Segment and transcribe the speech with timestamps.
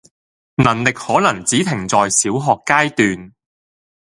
[0.55, 3.33] 能力可能只停在小學階段